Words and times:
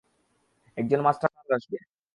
একজন 0.77 0.99
মাস্টার 1.01 1.29
আসবে। 1.49 1.77